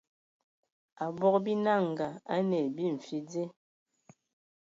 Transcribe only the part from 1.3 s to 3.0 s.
binanga a nə bia ai